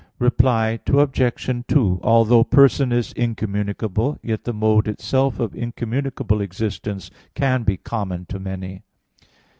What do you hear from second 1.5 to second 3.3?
2: Although person is